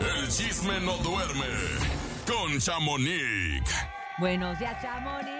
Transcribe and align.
El 0.00 0.28
chisme 0.28 0.80
no 0.80 0.96
duerme 0.98 1.46
con 2.26 2.58
Chamonix. 2.58 3.62
Buenos 4.18 4.58
días, 4.58 4.80
Chamonix. 4.82 5.30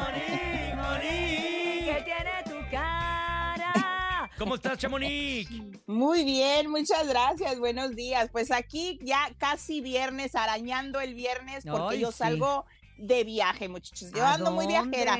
Monix, 0.00 0.76
Monix. 0.76 1.84
¿Qué 1.84 2.02
tiene 2.04 2.42
tu 2.44 2.70
cara? 2.70 4.30
¿Cómo 4.38 4.54
estás, 4.54 4.78
Chamonix? 4.78 5.48
Muy 5.86 6.24
bien, 6.24 6.70
muchas 6.70 7.06
gracias. 7.08 7.58
Buenos 7.58 7.94
días. 7.94 8.28
Pues 8.32 8.50
aquí 8.50 8.98
ya 9.02 9.30
casi 9.38 9.80
viernes, 9.80 10.34
arañando 10.34 11.00
el 11.00 11.14
viernes, 11.14 11.64
porque 11.64 11.96
Ay, 11.96 12.00
yo 12.00 12.12
sí. 12.12 12.18
salgo 12.18 12.64
de 13.02 13.24
viaje, 13.24 13.68
muchachos. 13.68 14.12
Yo 14.14 14.24
¿A 14.24 14.34
ando 14.34 14.52
muy 14.52 14.66
viajera. 14.68 15.16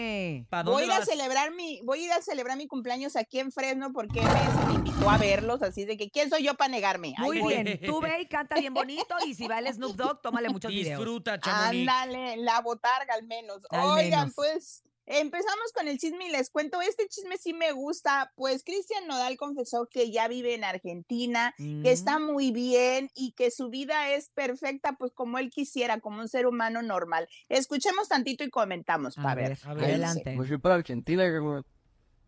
Voy 0.64 0.84
a 0.84 0.98
ir 0.98 1.04
celebrar 1.04 1.52
mi, 1.52 1.80
voy 1.82 2.02
a 2.02 2.04
ir 2.04 2.12
a 2.12 2.22
celebrar 2.22 2.56
mi 2.56 2.68
cumpleaños 2.68 3.16
aquí 3.16 3.40
en 3.40 3.50
Fresno 3.50 3.92
porque 3.92 4.20
MS 4.22 4.66
me 4.68 4.74
invitó 4.74 5.10
a 5.10 5.18
verlos, 5.18 5.62
así 5.62 5.84
de 5.84 5.96
que 5.96 6.08
quién 6.08 6.30
soy 6.30 6.44
yo 6.44 6.54
para 6.54 6.68
negarme. 6.68 7.14
Ahí 7.18 7.26
Muy 7.26 7.40
voy. 7.40 7.54
bien. 7.54 7.80
Tú 7.84 8.00
ve 8.00 8.22
y 8.22 8.26
canta 8.26 8.54
bien 8.56 8.72
bonito 8.72 9.16
y 9.26 9.34
si 9.34 9.48
va 9.48 9.58
el 9.58 9.72
Snoop 9.72 9.96
Dogg, 9.96 10.20
tómale 10.22 10.48
muchos 10.48 10.70
videos. 10.70 10.98
Disfruta. 10.98 11.40
Ándale, 11.42 12.36
la 12.36 12.60
botarga 12.60 13.14
al 13.14 13.24
menos. 13.24 13.58
Al 13.70 13.86
Oigan, 13.86 14.20
menos. 14.20 14.34
pues 14.36 14.84
empezamos 15.06 15.72
con 15.74 15.88
el 15.88 15.98
chisme 15.98 16.28
y 16.28 16.30
les 16.32 16.50
cuento, 16.50 16.80
este 16.80 17.06
chisme 17.08 17.36
sí 17.38 17.52
me 17.52 17.72
gusta, 17.72 18.32
pues 18.36 18.62
Cristian 18.64 19.06
Nodal 19.06 19.36
confesó 19.36 19.86
que 19.90 20.10
ya 20.10 20.28
vive 20.28 20.54
en 20.54 20.64
Argentina, 20.64 21.54
Mm. 21.58 21.82
que 21.82 21.92
está 21.92 22.18
muy 22.18 22.50
bien 22.52 23.10
y 23.14 23.32
que 23.32 23.50
su 23.50 23.68
vida 23.68 24.12
es 24.14 24.30
perfecta, 24.30 24.92
pues 24.98 25.12
como 25.12 25.38
él 25.38 25.50
quisiera, 25.50 26.00
como 26.00 26.20
un 26.20 26.28
ser 26.28 26.46
humano 26.46 26.82
normal. 26.82 27.28
Escuchemos 27.48 28.08
tantito 28.08 28.44
y 28.44 28.50
comentamos, 28.50 29.16
para 29.16 29.34
ver. 29.34 29.48
ver, 29.50 29.58
a 29.64 29.74
ver. 29.74 29.84
adelante. 29.84 30.36
Me 30.36 30.44
fui 30.46 30.58
para 30.58 30.76
Argentina, 30.76 31.24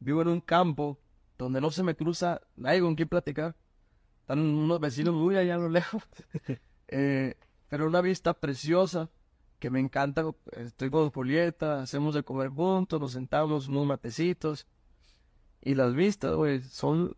vivo 0.00 0.22
en 0.22 0.28
un 0.28 0.41
campo 0.41 0.98
donde 1.38 1.61
no 1.61 1.70
se 1.70 1.83
me 1.83 1.95
cruza 1.97 2.41
nadie 2.56 2.80
con 2.80 2.95
quien 2.95 3.09
platicar. 3.09 3.56
Están 4.20 4.38
unos 4.41 4.80
vecinos 4.80 5.14
muy 5.14 5.36
allá 5.36 5.55
a 5.55 5.59
lo 5.59 5.69
lejos. 5.69 6.02
Eh, 6.88 7.34
pero 7.69 7.86
una 7.86 8.02
vista 8.02 8.34
preciosa 8.34 9.11
que 9.64 9.70
me 9.70 9.80
encanta. 9.80 10.30
Estoy 10.58 10.91
con 10.91 11.11
Julieta, 11.11 11.80
hacemos 11.80 12.14
de 12.14 12.22
comer 12.22 12.50
juntos, 12.50 13.00
nos 13.00 13.12
sentamos 13.12 13.66
unos 13.66 13.86
matecitos. 13.86 14.66
Y 15.62 15.75
las 15.75 15.94
vistas, 15.94 16.34
güey, 16.34 16.61
son 16.61 17.16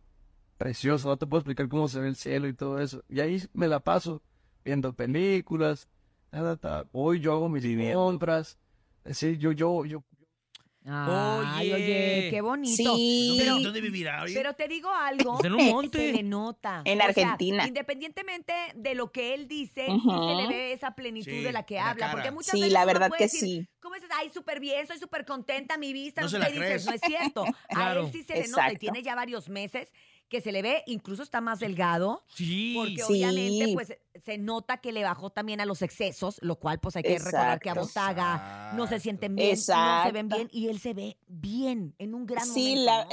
preciosas. 0.56 1.06
No 1.06 1.16
te 1.16 1.26
puedo 1.26 1.40
explicar 1.40 1.68
cómo 1.68 1.88
se 1.88 1.98
ve 1.98 2.06
el 2.06 2.14
cielo 2.14 2.46
y 2.46 2.54
todo 2.54 2.78
eso. 2.78 3.02
Y 3.08 3.18
ahí 3.18 3.42
me 3.52 3.66
la 3.66 3.80
paso 3.80 4.22
viendo 4.64 4.92
películas. 4.92 5.88
Voy, 6.92 7.18
yo 7.18 7.32
hago 7.32 7.48
mis 7.48 7.64
compras. 7.92 8.60
Es 8.98 9.20
decir, 9.20 9.38
yo, 9.38 9.50
yo, 9.50 9.84
yo 9.84 10.04
Ay, 10.88 11.72
Oye. 11.72 11.74
oye, 11.74 12.28
qué 12.30 12.40
bonito. 12.40 12.96
Sí. 12.96 13.34
Pero, 13.38 13.58
¿Dónde 13.58 13.80
vivirá? 13.80 14.22
oye? 14.22 14.34
pero 14.34 14.54
te 14.54 14.68
digo 14.68 14.88
algo. 14.90 15.44
En 15.44 15.52
un 15.54 15.66
monte. 15.72 15.98
Se 15.98 16.12
le 16.12 16.22
nota. 16.22 16.82
En 16.84 16.98
O 16.98 17.00
sea, 17.00 17.08
Argentina. 17.08 17.66
independientemente 17.66 18.52
de 18.74 18.94
lo 18.94 19.10
que 19.10 19.34
él 19.34 19.48
dice, 19.48 19.86
sí 19.86 20.00
se 20.00 20.34
le 20.42 20.46
ve 20.48 20.72
esa 20.72 20.94
plenitud 20.94 21.30
Sí, 21.30 21.42
de 21.42 21.52
la 21.52 21.64
que 21.64 21.76
en 21.76 21.84
la 21.84 21.90
habla. 21.90 22.10
Porque 22.12 22.30
muchas 22.30 22.52
Sí, 22.52 22.60
veces 22.60 22.72
la 22.72 22.80
uno 22.80 22.86
verdad 22.86 23.08
puede 23.08 23.18
que 23.18 23.24
decir, 23.24 23.40
sí. 23.40 23.68
¿Cómo 23.80 23.94
dices? 23.96 24.10
Ay, 24.16 24.30
súper 24.30 24.60
bien, 24.60 24.86
soy 24.86 24.98
súper 24.98 25.24
contenta, 25.24 25.76
mi 25.76 25.92
vista. 25.92 26.20
No 26.20 26.26
No, 26.26 26.30
se 26.30 26.36
sé 26.36 26.38
la 26.40 26.46
qué 26.46 26.52
dices. 26.52 26.66
crees. 26.68 26.86
No 26.86 26.92
es 26.92 27.00
cierto. 27.00 27.42
A 27.44 27.74
Claro. 27.74 28.06
él 28.06 28.12
sí 28.12 28.22
se 28.22 28.34
le 28.34 28.48
nota 28.48 28.62
y 28.62 28.74
Exacto. 28.74 28.78
tiene 28.78 29.02
ya 29.02 29.14
varios 29.14 29.48
meses 29.48 29.92
que 30.28 30.40
se 30.40 30.52
le 30.52 30.62
ve, 30.62 30.82
incluso 30.86 31.22
está 31.22 31.40
más 31.40 31.60
delgado. 31.60 32.24
Sí. 32.34 32.72
Porque 32.76 32.96
Sí. 32.96 33.02
obviamente, 33.12 33.68
pues, 33.72 33.96
se 34.24 34.38
nota 34.38 34.78
que 34.78 34.92
le 34.92 35.02
bajó 35.04 35.30
también 35.30 35.60
a 35.60 35.66
los 35.66 35.82
excesos, 35.82 36.38
lo 36.42 36.56
cual, 36.56 36.80
pues, 36.80 36.96
hay 36.96 37.02
que 37.02 37.18
recordar 37.18 37.60
que 37.60 37.68
a 37.70 37.72
Exacto. 37.72 37.88
Botaga 37.88 38.72
no 38.74 38.86
se 38.86 38.98
sienten 38.98 39.36
bien, 39.36 39.50
no 39.50 39.56
se 39.56 39.72
ven 40.12 40.26
Exacto. 40.26 40.36
bien, 40.36 40.48
y 40.50 40.68
él 40.68 40.80
se 40.80 40.94
ve 40.94 41.18
bien, 41.26 41.94
en 41.98 42.14
un 42.14 42.26
gran 42.26 42.44
Sí, 42.46 42.74
momento, 42.76 42.84
la, 42.84 43.04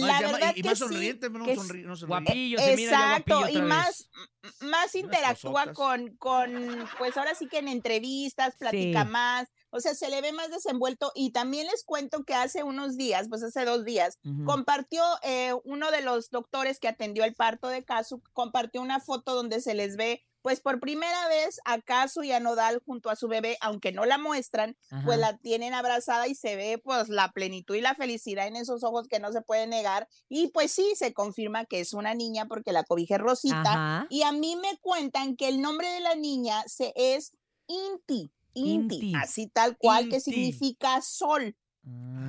Más 0.00 0.22
la 0.22 0.32
verdad 0.32 0.52
y, 0.54 0.58
y 0.58 0.62
que 0.62 0.68
más 0.68 0.78
sí, 0.78 0.84
sonriente, 0.84 1.30
no, 1.30 1.46
sonri- 1.46 1.84
no 1.84 1.96
sonríe. 1.96 2.06
Guapillo, 2.06 2.58
se 2.58 2.76
mira 2.76 2.90
ya 2.90 3.06
Exacto, 3.16 3.38
guapillo 3.38 3.48
y 3.52 3.56
otra 3.62 3.68
más, 3.68 3.86
vez. 3.86 4.10
Más 4.60 4.94
interactúa 4.94 5.72
con, 5.72 6.16
con, 6.16 6.88
pues 6.98 7.16
ahora 7.16 7.34
sí 7.34 7.48
que 7.48 7.58
en 7.58 7.68
entrevistas, 7.68 8.56
platica 8.56 9.04
Sí. 9.04 9.10
más, 9.10 9.48
o 9.70 9.80
sea, 9.80 9.94
se 9.94 10.08
le 10.10 10.20
ve 10.22 10.32
más 10.32 10.50
desenvuelto 10.50 11.12
y 11.14 11.32
también 11.32 11.66
les 11.66 11.84
cuento 11.84 12.24
que 12.24 12.34
hace 12.34 12.62
unos 12.62 12.96
días, 12.96 13.28
pues 13.28 13.42
hace 13.42 13.64
dos 13.64 13.84
días, 13.84 14.18
compartió 14.44 15.02
eh, 15.22 15.52
uno 15.64 15.90
de 15.90 16.02
los 16.02 16.30
doctores 16.30 16.78
que 16.80 16.88
atendió 16.88 17.24
el 17.24 17.34
parto 17.34 17.68
de 17.68 17.84
Casu, 17.84 18.22
compartió 18.32 18.80
una 18.82 19.00
foto 19.00 19.34
donde 19.34 19.60
se 19.60 19.74
les 19.74 19.96
ve, 19.96 20.24
pues 20.42 20.60
por 20.60 20.80
primera 20.80 21.28
vez 21.28 21.60
a 21.64 21.80
Casu 21.80 22.22
y 22.22 22.32
a 22.32 22.40
Nodal 22.40 22.82
junto 22.84 23.10
a 23.10 23.16
su 23.16 23.28
bebé, 23.28 23.56
aunque 23.60 23.92
no 23.92 24.04
la 24.04 24.18
muestran, 24.18 24.76
pues 25.04 25.18
la 25.18 25.36
tienen 25.38 25.74
abrazada 25.74 26.28
y 26.28 26.34
se 26.34 26.56
ve 26.56 26.80
pues 26.82 27.08
la 27.08 27.32
plenitud 27.32 27.74
y 27.74 27.80
la 27.80 27.94
felicidad 27.94 28.46
en 28.46 28.56
esos 28.56 28.84
ojos 28.84 29.08
que 29.08 29.20
no 29.20 29.32
se 29.32 29.42
puede 29.42 29.66
negar 29.66 30.08
y 30.28 30.48
pues 30.48 30.72
sí, 30.72 30.92
se 30.96 31.12
confirma 31.12 31.64
que 31.64 31.80
es 31.80 31.92
una 31.92 32.14
niña 32.14 32.46
porque 32.46 32.72
la 32.72 32.84
cobija 32.84 33.16
es 33.16 33.20
rosita 33.20 33.60
Ajá. 33.62 34.06
y 34.10 34.22
a 34.22 34.32
mí 34.32 34.56
me 34.56 34.78
cuentan 34.78 35.36
que 35.36 35.48
el 35.48 35.60
nombre 35.60 35.88
de 35.88 36.00
la 36.00 36.14
niña 36.14 36.62
se 36.66 36.92
es 36.96 37.32
Inti, 37.66 38.32
Inti, 38.54 38.96
Inti. 38.96 39.14
así 39.14 39.46
tal 39.46 39.76
cual 39.76 40.08
que 40.08 40.20
significa 40.20 41.00
sol. 41.02 41.56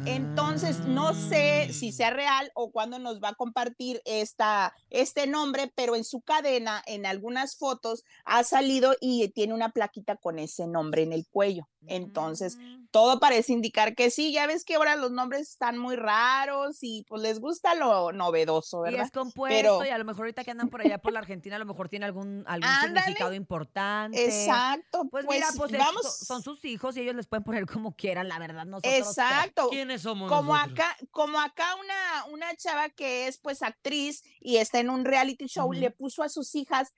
Entonces, 0.05 0.79
no 0.87 1.13
sé 1.13 1.71
si 1.73 1.91
sea 1.91 2.09
real 2.09 2.51
o 2.55 2.71
cuándo 2.71 2.97
nos 2.97 3.21
va 3.21 3.29
a 3.29 3.35
compartir 3.35 4.01
esta, 4.05 4.73
este 4.89 5.27
nombre, 5.27 5.71
pero 5.75 5.95
en 5.95 6.03
su 6.03 6.21
cadena, 6.21 6.81
en 6.87 7.05
algunas 7.05 7.55
fotos, 7.55 8.03
ha 8.25 8.43
salido 8.43 8.95
y 8.99 9.27
tiene 9.29 9.53
una 9.53 9.69
plaquita 9.69 10.15
con 10.15 10.39
ese 10.39 10.67
nombre 10.67 11.03
en 11.03 11.13
el 11.13 11.27
cuello. 11.27 11.67
Entonces. 11.85 12.57
Todo 12.91 13.19
parece 13.19 13.53
indicar 13.53 13.95
que 13.95 14.09
sí. 14.11 14.31
Ya 14.31 14.45
ves 14.47 14.63
que 14.65 14.75
ahora 14.75 14.95
los 14.95 15.11
nombres 15.11 15.49
están 15.49 15.77
muy 15.77 15.95
raros 15.95 16.77
y 16.81 17.03
pues 17.07 17.21
les 17.21 17.39
gusta 17.39 17.73
lo 17.75 18.11
novedoso, 18.11 18.81
Y 18.85 18.91
¿verdad? 18.91 19.05
es 19.05 19.11
compuesto, 19.11 19.55
Pero- 19.79 19.85
y 19.85 19.89
a 19.89 19.97
lo 19.97 20.05
mejor 20.05 20.23
ahorita 20.23 20.43
que 20.43 20.51
andan 20.51 20.69
por 20.69 20.81
allá 20.81 20.97
por 20.97 21.13
la 21.13 21.19
Argentina, 21.19 21.55
a 21.55 21.59
lo 21.59 21.65
mejor 21.65 21.89
tiene 21.89 22.05
algún, 22.05 22.43
algún 22.47 22.69
Ándale. 22.99 23.01
significado 23.05 23.33
importante. 23.33 24.23
Exacto. 24.23 25.05
Pues, 25.09 25.25
Pues, 25.25 25.37
mira, 25.39 25.47
pues 25.57 25.71
es- 25.73 25.79
vamos. 25.79 26.01
son, 26.03 26.25
son 26.27 26.43
sus 26.43 26.63
hijos 26.65 26.95
y 26.97 27.01
ellos 27.01 27.15
les 27.15 27.27
pueden 27.27 27.43
poner 27.43 27.65
como 27.65 27.95
quieran, 27.95 28.27
la 28.27 28.37
verdad, 28.39 28.65
nosotros. 28.65 28.93
Exacto. 28.93 29.69
¿Quiénes 29.69 30.01
somos 30.01 30.29
como 30.29 30.53
nosotros? 30.53 30.79
acá, 30.79 30.97
como 31.11 31.39
acá 31.39 31.75
una, 31.75 32.25
una 32.33 32.55
chava 32.55 32.89
que 32.89 33.27
es 33.27 33.37
pues 33.37 33.61
actriz 33.63 34.23
y 34.39 34.57
está 34.57 34.79
en 34.79 34.89
un 34.89 35.05
reality 35.05 35.45
show, 35.47 35.71
le 35.71 35.91
puso 35.91 36.23
a 36.23 36.29
sus 36.29 36.53
hijas 36.55 36.93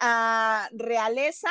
a 0.00 0.68
realeza 0.72 1.50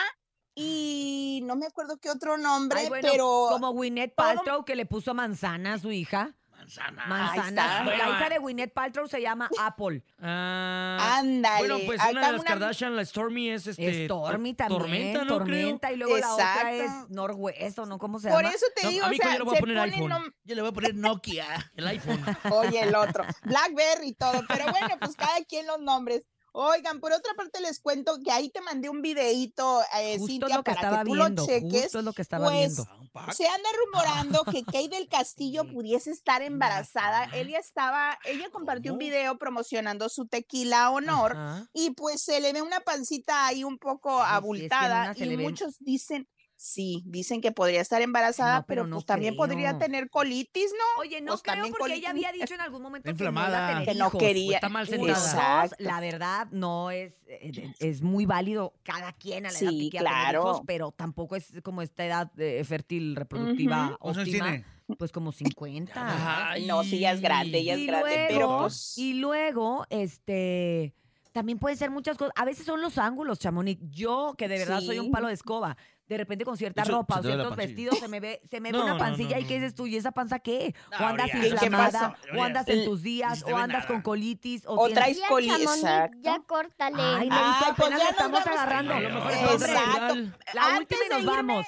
y 0.56 1.42
no 1.46 1.56
me 1.56 1.66
acuerdo 1.66 1.98
qué 1.98 2.10
otro 2.10 2.38
nombre, 2.38 2.80
Ay, 2.80 2.90
bueno, 2.90 3.08
pero 3.12 3.48
Como 3.52 3.72
Gwyneth 3.74 4.16
Paltrow 4.16 4.64
que 4.66 4.76
le 4.76 4.86
puso 4.86 5.14
manzana 5.14 5.74
a 5.74 5.80
su 5.80 5.92
hija. 5.92 6.34
Manzana. 6.58 7.06
Manzana. 7.06 7.84
La 7.84 8.10
hija 8.10 8.30
de 8.30 8.40
Gwyneth 8.40 8.74
Paltrow 8.74 9.08
se 9.08 9.22
llama 9.22 9.48
Apple. 9.60 10.02
Ah, 10.20 11.18
ándale. 11.20 11.60
bueno, 11.68 11.78
pues 11.86 12.00
una 12.00 12.08
de 12.26 12.32
las 12.32 12.42
una- 12.42 12.44
Kardashian, 12.50 12.96
la 12.96 13.06
Stormy, 13.06 13.52
es 13.52 13.68
este. 13.68 14.06
Stormy 14.06 14.54
to- 14.54 14.58
también. 14.64 14.80
Tormenta, 14.82 15.24
¿no? 15.26 15.28
Tormenta, 15.38 15.92
y 15.92 15.98
luego 15.98 16.18
la 16.18 16.34
otra 16.34 16.72
es 16.74 17.78
¿o 17.78 17.86
no? 17.86 18.00
¿Cómo 18.00 18.20
se 18.20 18.30
Por 18.30 18.42
llama? 18.42 18.56
eso 18.56 18.66
te 18.76 18.84
No, 18.84 18.90
digo, 18.90 19.06
a 19.06 19.10
mí 19.10 19.18
o 19.20 19.22
sea, 19.22 19.32
yo 19.34 19.38
le 19.40 19.44
voy 19.46 19.58
a 19.58 19.60
poner 19.60 19.78
iPhone. 19.80 20.10
nom- 20.12 20.34
Yo 20.44 20.56
le 20.56 20.62
voy 20.62 20.70
a 20.72 20.74
poner 20.74 20.96
Nokia. 20.96 21.72
El 21.76 21.88
iPhone. 21.88 22.20
Oye, 22.52 22.82
el 22.82 22.96
otro. 22.96 23.24
Blackberry 23.44 24.08
y 24.08 24.14
todo. 24.14 24.42
Pero 24.48 24.66
bueno, 24.72 24.96
pues 25.00 25.16
cada 25.16 25.44
quien 25.48 25.68
los 25.68 25.80
nombres. 25.82 26.26
Oigan, 26.58 27.02
por 27.02 27.12
otra 27.12 27.34
parte 27.34 27.60
les 27.60 27.82
cuento 27.82 28.18
que 28.24 28.32
ahí 28.32 28.48
te 28.48 28.62
mandé 28.62 28.88
un 28.88 29.02
videíto, 29.02 29.82
eh, 30.00 30.18
Cintia, 30.26 30.64
para 30.64 30.78
estaba 30.78 30.98
que 31.00 31.04
tú 31.04 31.14
viendo. 31.14 31.42
lo 31.42 31.48
cheques. 31.48 31.84
Justo 31.84 32.02
lo 32.02 32.14
que 32.14 32.22
estaba 32.22 32.46
pues, 32.46 32.78
viendo. 32.78 32.88
Ah. 33.14 33.34
Se 33.34 33.46
anda 33.46 33.70
rumorando 33.86 34.46
que 34.46 34.64
Kay 34.80 34.88
del 34.88 35.10
Castillo 35.10 35.66
pudiese 35.66 36.12
estar 36.12 36.42
embarazada. 36.42 37.26
Ella 37.34 37.60
estaba, 37.60 38.18
ella 38.24 38.50
compartió 38.52 38.94
un 38.94 39.00
video 39.00 39.38
promocionando 39.38 40.08
su 40.08 40.28
tequila 40.28 40.92
honor 40.92 41.34
Ajá. 41.34 41.70
y 41.74 41.90
pues 41.90 42.22
se 42.22 42.40
le 42.40 42.54
ve 42.54 42.62
una 42.62 42.80
pancita 42.80 43.48
ahí 43.48 43.66
un 43.66 43.78
poco 43.78 44.24
Ay, 44.24 44.26
sí, 44.26 44.26
es 44.26 44.30
que 44.30 44.66
en 44.66 44.72
abultada 44.72 45.14
y 45.18 45.38
muchos 45.38 45.80
dicen, 45.80 46.30
sí, 46.66 47.04
dicen 47.06 47.42
que 47.42 47.52
podría 47.52 47.80
estar 47.80 48.02
embarazada, 48.02 48.62
No, 48.62 48.66
pero 48.66 48.82
pero, 48.82 48.88
no 48.88 48.96
pues 48.96 49.06
también 49.06 49.36
podría 49.36 49.78
tener 49.78 50.10
colitis, 50.10 50.72
¿no? 50.72 51.02
Oye, 51.02 51.22
no 51.22 51.34
pues, 51.34 51.44
creo 51.44 51.68
porque 51.78 51.94
ella 51.94 52.10
había 52.10 52.32
dicho 52.32 52.56
en 52.56 52.62
algún 52.62 52.82
momento 52.82 53.14
que 53.16 53.24
no 53.24 53.86
Que 53.86 53.92
hijos. 53.94 54.16
quería. 54.18 54.56
Está 54.56 54.70
mal 54.70 54.88
sentada. 54.88 55.70
la 55.78 56.00
verdad 56.00 56.48
no 56.50 56.90
es, 56.90 57.14
eh, 57.28 57.72
es 57.80 58.02
muy 58.02 58.26
válido 58.26 58.74
cada 58.82 59.14
quien 59.14 59.46
a 59.46 59.52
la 59.52 59.60
edad 59.60 59.70
que 59.70 59.90
tener 59.92 60.36
hijos, 60.36 60.62
pero 60.66 60.92
tampoco 60.92 61.36
es 61.36 61.54
como 61.64 61.84
esta 61.84 62.04
edad 62.04 62.32
eh, 62.40 62.64
fértil 62.64 63.16
reproductiva 63.16 63.90
Ujú. 63.90 63.98
¿Cuántos 64.00 64.18
años 64.24 64.28
óptima, 64.28 64.50
tiene? 64.50 64.66
pues 64.98 65.12
como 65.12 65.32
50. 65.32 66.50
Ay. 66.52 66.66
No, 66.66 66.84
sí, 66.84 66.98
ya 66.98 67.12
es 67.12 67.22
grande, 67.22 67.64
ya 67.64 67.76
es 67.76 67.80
y 67.82 67.86
grande, 67.86 68.10
luego, 68.10 68.28
pero 68.28 68.58
pues... 68.62 68.98
y 68.98 69.14
luego, 69.14 69.86
este, 69.92 70.96
también 71.32 71.60
pueden 71.60 71.78
ser 71.78 71.92
muchas 71.92 72.18
cosas. 72.18 72.34
A 72.38 72.46
veces 72.46 72.66
son 72.66 72.82
los 72.82 72.98
ángulos, 72.98 73.40
Chamonix. 73.40 73.82
Yo, 73.92 74.36
que 74.38 74.48
de 74.48 74.58
verdad 74.58 74.80
soy 74.82 75.00
un 75.00 75.12
palo 75.12 75.28
de 75.28 75.34
escoba, 75.34 75.76
de 76.08 76.18
repente 76.18 76.46
con 76.46 76.56
cierta 76.58 76.84
hecho, 76.84 76.92
ropa 76.92 77.20
o 77.20 77.24
ciertos 77.24 77.56
vestidos 77.56 77.98
se 78.00 78.08
me 78.08 78.20
ve, 78.20 78.42
se 78.50 78.60
me 78.60 78.72
ve 78.72 78.80
una 78.80 78.94
no, 78.94 78.98
pancilla 79.00 79.38
no, 79.38 79.42
y 79.42 79.46
¿qué 79.46 79.56
dices 79.56 79.74
tú? 79.76 79.88
¿Y 79.88 79.96
esa 79.98 80.12
panza 80.12 80.40
qué? 80.40 80.76
o 80.92 81.04
andas 81.04 81.28
Urias, 81.34 81.42
¿qué 81.42 81.48
inflamada, 81.66 82.18
o 82.38 82.44
andas 82.44 82.68
en 82.68 82.86
tus 82.86 83.02
días, 83.02 83.44
o 83.44 83.56
andas 83.58 83.80
nada. 83.84 83.88
con 83.88 84.02
colitis, 84.02 84.66
o, 84.68 84.76
O 84.76 84.90
traes 84.90 85.18
Ya, 85.18 85.28
coli, 85.28 85.48
Chamonix, 85.48 85.76
exacto. 85.78 86.18
ya 86.22 86.40
córtale. 86.48 87.02
Ay, 87.02 87.30
Lerito, 87.30 87.36
Ah, 87.38 87.74
pues 87.76 87.88
apenas 87.88 88.00
ya 88.04 88.10
estamos 88.10 88.44
vamos. 88.44 88.60
agarrando. 88.60 88.94
Exacto. 88.94 90.16
La 90.54 90.78
última 90.78 91.02
y 91.06 91.10
nos 91.10 91.26
vamos. 91.26 91.66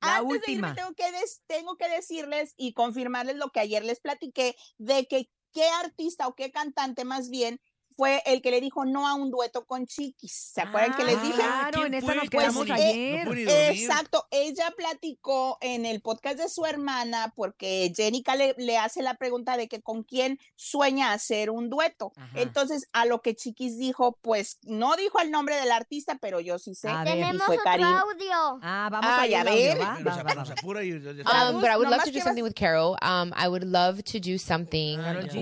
La 0.00 0.16
Antes 0.18 0.40
de 0.42 0.52
irme, 0.52 0.68
última. 0.68 0.74
tengo 0.74 0.94
que, 0.94 1.10
des- 1.12 1.42
tengo 1.46 1.76
que 1.76 1.88
decirles 1.88 2.54
y 2.56 2.72
confirmarles 2.72 3.36
lo 3.36 3.50
que 3.50 3.58
ayer 3.60 3.84
les 3.84 4.00
platiqué 4.00 4.54
de 4.78 5.06
que 5.08 5.28
qué 5.52 5.64
artista 5.82 6.28
o 6.28 6.34
qué 6.36 6.52
cantante 6.52 7.04
más 7.04 7.30
bien 7.30 7.60
fue 7.98 8.22
el 8.26 8.40
que 8.42 8.52
le 8.52 8.60
dijo 8.60 8.84
no 8.84 9.08
a 9.08 9.14
un 9.14 9.28
dueto 9.32 9.66
con 9.66 9.84
Chiquis. 9.88 10.52
¿Se 10.54 10.60
acuerdan 10.60 10.96
que 10.96 11.02
les 11.02 11.20
dije? 11.20 11.34
Claro, 11.34 11.84
en 11.84 11.90
¿quién 11.90 11.94
esa 11.94 12.06
fue? 12.06 12.14
nos 12.14 12.28
Pues, 12.30 12.44
quedamos 12.44 12.68
eh, 12.78 13.18
no 13.18 13.24
dormir. 13.24 13.48
Exacto, 13.50 14.28
ella 14.30 14.72
platicó 14.76 15.58
en 15.60 15.84
el 15.84 16.00
podcast 16.00 16.38
de 16.38 16.48
su 16.48 16.64
hermana 16.64 17.32
porque 17.34 17.92
Jenica 17.96 18.36
le, 18.36 18.54
le 18.56 18.78
hace 18.78 19.02
la 19.02 19.14
pregunta 19.14 19.56
de 19.56 19.66
que 19.66 19.82
con 19.82 20.04
quién 20.04 20.38
sueña 20.54 21.12
hacer 21.12 21.50
un 21.50 21.70
dueto. 21.70 22.12
Ajá. 22.16 22.28
Entonces, 22.36 22.86
a 22.92 23.04
lo 23.04 23.20
que 23.20 23.34
Chiquis 23.34 23.76
dijo, 23.78 24.16
pues 24.22 24.58
no 24.62 24.94
dijo 24.94 25.18
el 25.18 25.32
nombre 25.32 25.56
del 25.56 25.72
artista, 25.72 26.18
pero 26.20 26.38
yo 26.38 26.60
sí 26.60 26.76
sé. 26.76 26.88
A 26.88 27.02
Tenemos 27.02 27.42
fue 27.46 27.58
otro 27.58 27.72
audio. 27.84 28.60
Ah, 28.62 28.88
vamos 28.92 29.10
Ay, 29.12 29.34
a 29.34 29.42
ver. 29.42 29.76
Um, 29.80 31.60
but 31.60 31.70
I 31.70 31.76
would 31.76 31.88
love 31.88 32.04
to 32.04 32.12
do 32.12 32.20
something 32.20 32.44
with 32.44 32.54
Carol. 32.54 32.96
Um, 33.02 33.32
I 33.36 33.48
would 33.48 33.64
love 33.64 34.04
to 34.04 34.20
do 34.20 34.38
something 34.38 35.00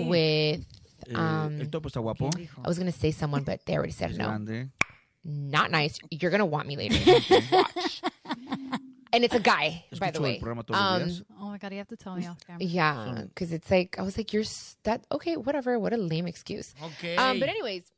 with. 0.09 0.65
Um, 1.15 1.61
el 1.61 1.69
topo 1.69 1.87
está 1.89 1.99
guapo. 2.01 2.29
I 2.37 2.67
was 2.67 2.77
gonna 2.77 2.91
say 2.91 3.11
someone, 3.11 3.43
but 3.43 3.65
they 3.65 3.75
already 3.77 3.93
said 3.93 4.11
Es 4.11 4.17
no. 4.17 4.25
grande. 4.25 4.69
Not 5.23 5.71
nice. 5.71 5.99
You're 6.09 6.31
gonna 6.31 6.45
want 6.45 6.67
me 6.67 6.75
later. 6.77 6.95
Watch. 7.51 8.01
And 9.13 9.23
it's 9.23 9.33
a 9.35 9.39
guy, 9.39 9.85
by 9.99 10.11
the 10.11 10.19
Escucho 10.19 10.23
el 10.23 10.23
way. 10.23 10.39
programa 10.39 10.63
todos 10.63 10.79
los 10.79 11.01
Um, 11.01 11.07
días. 11.07 11.23
Oh 11.39 11.49
my 11.49 11.57
god, 11.57 11.71
you 11.71 11.77
have 11.77 11.87
to 11.87 11.95
tell 11.95 12.15
me 12.15 12.27
off 12.27 12.37
camera. 12.45 12.63
yeah, 12.63 13.23
because 13.29 13.51
it's 13.53 13.71
like 13.71 13.97
I 13.97 14.01
was 14.03 14.17
like, 14.17 14.33
you're 14.33 14.43
s- 14.43 14.75
that 14.83 15.05
okay? 15.11 15.37
Whatever. 15.37 15.79
What 15.79 15.93
a 15.93 15.97
lame 15.97 16.27
excuse. 16.27 16.73
Okay. 16.83 17.15
Um, 17.15 17.39
but 17.39 17.47
anyways, 17.47 17.89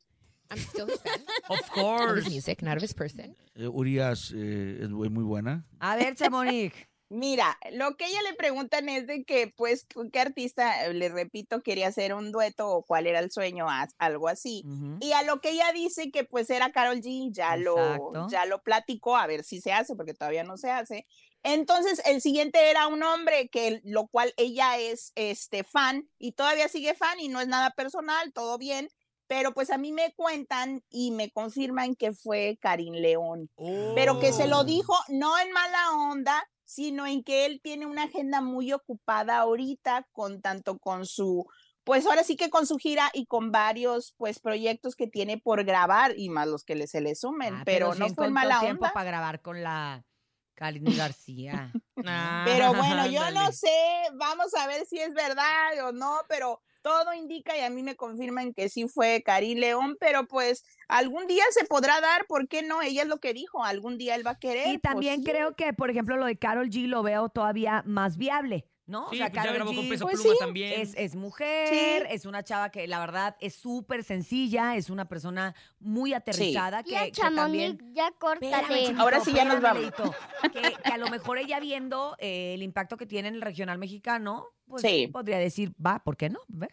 I'm 0.52 0.58
still 0.58 0.86
his 0.86 1.00
fan 1.00 1.18
of 1.50 1.58
of 1.58 1.70
course. 1.70 2.24
his 2.24 2.32
music, 2.32 2.62
not 2.62 2.76
of 2.76 2.82
his 2.82 2.92
person. 2.92 3.34
Eh, 3.58 3.64
Urias 3.66 4.32
eh, 4.34 4.82
es 4.82 4.88
muy 4.88 5.08
muy 5.08 5.24
buena. 5.24 5.64
A 5.80 5.96
ver, 5.96 6.14
Chamonix. 6.14 6.72
Mira, 7.12 7.58
lo 7.72 7.96
que 7.96 8.06
ella 8.06 8.22
le 8.22 8.34
preguntan 8.36 8.88
es 8.88 9.08
de 9.08 9.24
que, 9.24 9.48
pues, 9.48 9.84
¿qué 10.12 10.20
artista, 10.20 10.86
eh, 10.86 10.94
le 10.94 11.08
repito, 11.08 11.60
quería 11.60 11.88
hacer 11.88 12.14
un 12.14 12.30
dueto 12.30 12.68
o 12.68 12.84
cuál 12.86 13.08
era 13.08 13.18
el 13.18 13.32
sueño, 13.32 13.66
algo 13.98 14.28
así? 14.28 14.64
Y 15.00 15.10
a 15.12 15.22
lo 15.24 15.40
que 15.40 15.50
ella 15.50 15.72
dice 15.72 16.12
que 16.12 16.22
pues 16.22 16.48
era 16.50 16.70
Carol 16.70 17.00
G, 17.00 17.32
ya 17.32 17.56
Exacto. 17.56 17.64
lo, 17.64 18.28
ya 18.28 18.46
lo 18.46 18.62
platicó, 18.62 19.16
a 19.16 19.26
ver 19.26 19.42
si 19.42 19.60
se 19.60 19.72
hace, 19.72 19.96
porque 19.96 20.14
todavía 20.14 20.44
no 20.44 20.56
se 20.56 20.70
hace. 20.70 21.04
Entonces, 21.42 22.00
el 22.04 22.20
siguiente 22.20 22.70
era 22.70 22.86
un 22.86 23.02
hombre 23.02 23.48
que 23.48 23.80
lo 23.82 24.06
cual 24.06 24.32
ella 24.36 24.78
es 24.78 25.10
este 25.16 25.64
fan 25.64 26.08
y 26.16 26.32
todavía 26.32 26.68
sigue 26.68 26.94
fan 26.94 27.18
y 27.18 27.26
no 27.28 27.40
es 27.40 27.48
nada 27.48 27.70
personal, 27.72 28.32
todo 28.32 28.56
bien, 28.56 28.88
pero 29.26 29.52
pues 29.52 29.70
a 29.70 29.78
mí 29.78 29.90
me 29.90 30.12
cuentan 30.14 30.84
y 30.90 31.10
me 31.10 31.30
confirman 31.32 31.96
que 31.96 32.12
fue 32.12 32.56
Karim 32.60 32.94
León, 32.94 33.50
pero 33.94 34.18
que 34.20 34.32
se 34.32 34.46
lo 34.46 34.60
Oh. 34.60 34.64
dijo 34.64 34.94
no 35.08 35.36
en 35.38 35.50
mala 35.52 35.92
onda, 35.92 36.44
sino 36.70 37.04
en 37.04 37.24
que 37.24 37.46
él 37.46 37.60
tiene 37.60 37.84
una 37.84 38.04
agenda 38.04 38.40
muy 38.40 38.72
ocupada 38.72 39.38
ahorita 39.38 40.06
con 40.12 40.40
tanto 40.40 40.78
con 40.78 41.04
su 41.04 41.44
pues 41.82 42.06
ahora 42.06 42.22
sí 42.22 42.36
que 42.36 42.48
con 42.50 42.66
su 42.66 42.76
gira 42.76 43.10
y 43.12 43.26
con 43.26 43.50
varios 43.50 44.14
pues 44.16 44.38
proyectos 44.38 44.94
que 44.94 45.08
tiene 45.08 45.38
por 45.38 45.64
grabar 45.64 46.14
y 46.16 46.28
más 46.28 46.46
los 46.46 46.62
que 46.62 46.76
le, 46.76 46.86
se 46.86 47.00
le 47.00 47.16
sumen, 47.16 47.54
Ah, 47.54 47.62
pero, 47.64 47.94
sí 47.94 47.98
no 47.98 48.08
fue 48.10 48.30
mala 48.30 48.60
tiempo 48.60 48.84
onda. 48.84 48.92
para 48.92 49.04
grabar 49.04 49.40
con 49.42 49.62
la 49.64 50.04
Karina 50.54 50.92
García. 50.94 51.72
Pero 51.94 52.74
bueno, 52.74 53.06
yo 53.08 53.28
no 53.32 53.50
sé, 53.50 54.04
vamos 54.14 54.54
a 54.54 54.68
ver 54.68 54.86
si 54.86 55.00
es 55.00 55.12
verdad 55.12 55.88
o 55.88 55.92
no, 55.92 56.20
pero 56.28 56.60
todo 56.82 57.14
indica 57.14 57.56
y 57.56 57.60
a 57.60 57.70
mí 57.70 57.82
me 57.82 57.96
confirman 57.96 58.52
que 58.54 58.68
sí 58.68 58.88
fue 58.88 59.22
Cari 59.22 59.54
León, 59.54 59.96
pero 60.00 60.26
pues 60.26 60.64
algún 60.88 61.26
día 61.26 61.44
se 61.50 61.64
podrá 61.64 62.00
dar, 62.00 62.26
¿por 62.26 62.48
qué 62.48 62.62
no? 62.62 62.82
Ella 62.82 63.02
es 63.02 63.08
lo 63.08 63.18
que 63.18 63.32
dijo, 63.32 63.64
algún 63.64 63.98
día 63.98 64.14
él 64.14 64.26
va 64.26 64.32
a 64.32 64.38
querer. 64.38 64.68
Y 64.68 64.78
también 64.78 65.22
pues, 65.22 65.34
creo 65.34 65.54
que, 65.54 65.72
por 65.72 65.90
ejemplo, 65.90 66.16
lo 66.16 66.26
de 66.26 66.38
Carol 66.38 66.70
G 66.70 66.86
lo 66.86 67.02
veo 67.02 67.28
todavía 67.28 67.82
más 67.86 68.16
viable, 68.16 68.66
¿no? 68.90 69.08
Sí, 69.10 69.18
pues 69.18 69.32
ya 69.32 69.52
grabó 69.52 69.74
con 69.74 69.88
Peso 69.88 70.04
pues 70.04 70.20
Pluma 70.20 70.32
sí, 70.32 70.38
también. 70.40 70.80
Es, 70.80 70.94
es 70.96 71.14
mujer, 71.16 72.06
es 72.10 72.26
una 72.26 72.42
chava 72.42 72.70
que 72.70 72.86
la 72.86 72.98
verdad 72.98 73.36
es 73.40 73.54
súper 73.54 74.04
sencilla, 74.04 74.76
es 74.76 74.90
una 74.90 75.06
persona 75.08 75.54
muy 75.78 76.12
aterrizada 76.12 76.82
que, 76.82 76.90
Ya, 76.90 77.04
que 77.06 77.12
también... 77.12 77.78
Chamonix, 77.78 77.94
ya 77.96 78.10
córtale. 78.18 78.80
Chiquito, 78.82 79.00
Ahora 79.00 79.20
sí 79.20 79.32
ya 79.32 79.44
nos 79.44 79.60
vamos. 79.62 79.82
Leito. 79.82 80.14
Que, 80.52 80.60
que 80.60 80.92
a 80.92 80.98
lo 80.98 81.08
mejor 81.08 81.38
ella 81.38 81.60
viendo 81.60 82.16
eh, 82.18 82.52
el 82.54 82.62
impacto 82.62 82.96
que 82.96 83.06
tiene 83.06 83.28
en 83.28 83.36
el 83.36 83.42
regional 83.42 83.78
mexicano, 83.78 84.46
pues 84.66 84.82
Sí. 84.82 85.08
podría 85.12 85.38
decir, 85.38 85.72
va, 85.84 86.00
¿por 86.02 86.16
qué 86.16 86.28
no? 86.28 86.40
Ve. 86.48 86.68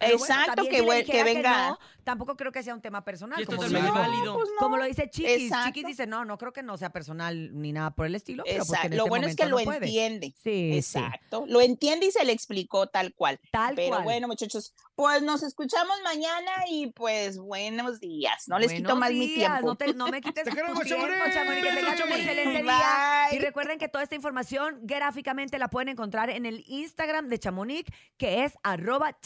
Pero 0.00 0.18
bueno, 0.18 0.34
Exacto, 0.34 0.54
también 0.64 0.70
que 0.74 0.80
si 0.80 1.04
que 1.06 1.12
dijera 1.12 1.24
venga. 1.24 1.68
no, 1.68 1.78
tampoco 2.04 2.36
creo 2.36 2.50
que 2.52 2.62
sea 2.62 2.74
un 2.74 2.80
tema 2.80 3.04
personal. 3.04 3.36
Sí, 3.36 3.42
es 3.42 3.48
como, 3.48 3.62
dijo- 3.62 3.92
válido. 3.92 4.34
pues 4.34 4.48
no. 4.48 4.56
como 4.58 4.76
lo 4.78 4.84
dice 4.84 5.08
Chiquis. 5.10 5.42
Exacto. 5.44 5.66
Chiquis 5.66 5.86
dice, 5.86 6.06
no, 6.06 6.24
no 6.24 6.38
creo 6.38 6.52
que 6.52 6.62
no 6.62 6.76
sea 6.78 6.90
personal 6.90 7.50
ni 7.60 7.72
nada 7.72 7.90
por 7.90 8.06
el 8.06 8.14
estilo. 8.14 8.42
Pero 8.46 8.64
pues 8.64 8.68
que 8.80 8.86
Exacto. 8.86 8.86
en 8.94 8.96
Lo 8.96 9.04
este 9.04 9.08
bueno 9.10 9.26
es 9.28 9.36
que 9.36 9.46
lo 9.46 9.58
no 9.58 9.64
puede. 9.64 9.78
entiende. 9.86 10.26
Sí, 10.42 10.42
sí, 10.42 10.76
Exacto. 11.00 11.44
Lo 11.46 11.60
entiende 11.60 12.06
y 12.06 12.10
se 12.10 12.24
le 12.24 12.32
explicó 12.32 12.86
tal 12.86 13.14
cual. 13.14 13.38
tal 13.52 13.74
Pero 13.74 13.90
cual. 13.90 14.04
bueno, 14.04 14.26
muchachos, 14.26 14.74
pues 14.94 15.22
nos 15.22 15.42
escuchamos 15.42 15.96
mañana 16.02 16.50
y 16.68 16.88
pues 16.92 17.38
buenos 17.38 18.00
días. 18.00 18.44
No 18.48 18.58
les 18.58 18.70
quito 18.72 18.82
Buenos 18.84 18.98
más 19.00 19.10
mi 19.12 19.26
días, 19.26 19.50
tiempo. 19.52 19.66
No, 19.66 19.76
te- 19.76 19.94
no 19.94 20.08
me 20.08 20.20
quites 20.20 20.44
Te 20.44 20.50
tu 20.50 20.56
queremos, 20.56 20.82
tiempo, 20.82 21.06
Chamonix. 21.06 21.34
Chamonix, 21.34 21.56
que 21.62 21.68
Besos, 21.68 21.76
tengas 21.80 21.92
un 21.92 21.98
Chamonix. 21.98 22.26
excelente 22.26 22.62
día. 22.62 23.26
Y 23.32 23.38
recuerden 23.38 23.78
que 23.78 23.88
toda 23.88 24.02
esta 24.04 24.14
información 24.14 24.78
gráficamente 24.82 25.58
la 25.58 25.68
pueden 25.68 25.90
encontrar 25.90 26.30
en 26.30 26.46
el 26.46 26.64
Instagram 26.66 27.28
de 27.28 27.38
Chamonix, 27.38 27.90
que 28.16 28.44
es 28.44 28.54
arroba 28.62 29.18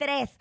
chamonix3. 0.00 0.34